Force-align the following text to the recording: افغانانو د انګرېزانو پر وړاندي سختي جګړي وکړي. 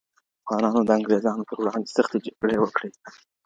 افغانانو 0.43 0.81
د 0.85 0.89
انګرېزانو 0.97 1.47
پر 1.49 1.57
وړاندي 1.59 1.89
سختي 1.97 2.17
جګړي 2.25 2.55
وکړي. 2.59 2.89